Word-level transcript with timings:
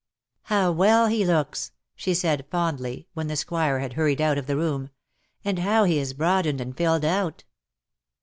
"How 0.55 0.71
well 0.71 1.05
he 1.05 1.23
looks 1.23 1.73
\" 1.83 1.95
she 1.95 2.15
said, 2.15 2.47
fondly, 2.49 3.07
when 3.13 3.27
the 3.27 3.35
squire 3.35 3.77
had 3.77 3.93
hurried 3.93 4.19
out 4.19 4.39
of 4.39 4.47
the 4.47 4.57
room;" 4.57 4.89
and 5.45 5.59
how 5.59 5.83
he 5.83 5.97
has 5.97 6.13
broadened 6.13 6.59
and 6.59 6.75
filled 6.75 7.05
out. 7.05 7.43